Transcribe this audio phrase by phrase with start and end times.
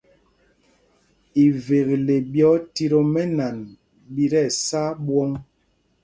[1.45, 3.55] Ivekle ɓi otit o mɛ́nan
[4.13, 5.31] ɓi tí ɛsá ɓwɔ̂ŋ.